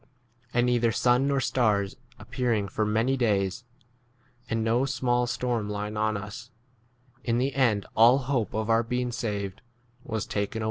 [0.51, 3.65] And neither sun nor stars appearing for many days,
[4.49, 6.49] and no small storm lying on us,
[7.23, 9.61] in the end allhope of our being 21 saved
[10.03, 10.59] was taken away.